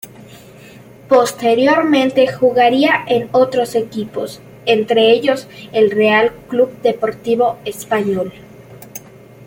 [1.07, 8.33] Posteriormente jugaría en otros equipos, entre ellos el Real Club Deportivo Español.